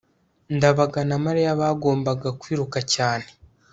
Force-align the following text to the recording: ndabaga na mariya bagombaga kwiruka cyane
ndabaga 0.55 0.99
na 1.09 1.17
mariya 1.25 1.59
bagombaga 1.61 2.27
kwiruka 2.41 2.79
cyane 2.93 3.27